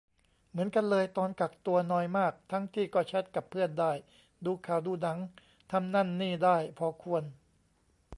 [0.49, 3.91] เหมือนกันเลย ตอนกักตัว นอยมาก ทั้งที่ก็แชตกับเพื่อนได้
[4.45, 5.19] ดูข่าว ดูหนัง
[5.71, 7.23] ทำนั่นนี่ได้พอควร